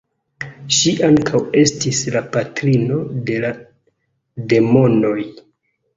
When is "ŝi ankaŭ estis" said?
0.77-2.01